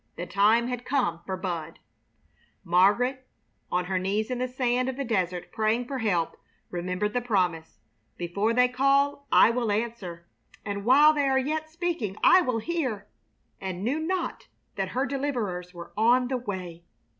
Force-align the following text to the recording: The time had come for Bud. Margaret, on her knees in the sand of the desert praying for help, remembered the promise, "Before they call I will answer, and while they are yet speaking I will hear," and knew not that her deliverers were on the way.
The 0.15 0.25
time 0.25 0.67
had 0.67 0.83
come 0.83 1.19
for 1.27 1.37
Bud. 1.37 1.77
Margaret, 2.63 3.27
on 3.71 3.85
her 3.85 3.99
knees 3.99 4.31
in 4.31 4.39
the 4.39 4.47
sand 4.47 4.89
of 4.89 4.97
the 4.97 5.03
desert 5.05 5.51
praying 5.51 5.85
for 5.85 5.99
help, 5.99 6.37
remembered 6.71 7.13
the 7.13 7.21
promise, 7.21 7.77
"Before 8.17 8.51
they 8.51 8.67
call 8.67 9.27
I 9.31 9.51
will 9.51 9.71
answer, 9.71 10.25
and 10.65 10.85
while 10.85 11.13
they 11.13 11.29
are 11.29 11.37
yet 11.37 11.69
speaking 11.69 12.17
I 12.23 12.41
will 12.41 12.57
hear," 12.57 13.05
and 13.59 13.83
knew 13.83 13.99
not 13.99 14.47
that 14.75 14.89
her 14.97 15.05
deliverers 15.05 15.71
were 15.71 15.91
on 15.95 16.29
the 16.29 16.37
way. 16.37 16.83